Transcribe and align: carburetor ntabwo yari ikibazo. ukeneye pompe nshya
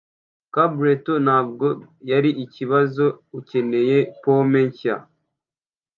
carburetor 0.53 1.17
ntabwo 1.25 1.67
yari 2.11 2.29
ikibazo. 2.45 3.05
ukeneye 3.39 3.97
pompe 4.21 4.59
nshya 4.67 4.95